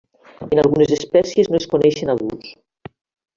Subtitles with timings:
[0.53, 2.51] En algunes espècies no es coneixen adults.